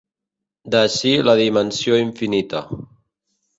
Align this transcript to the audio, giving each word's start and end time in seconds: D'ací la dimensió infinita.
D'ací 0.75 1.11
la 1.27 1.35
dimensió 1.41 2.01
infinita. 2.07 2.65